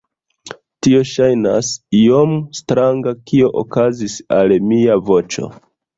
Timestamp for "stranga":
2.61-3.15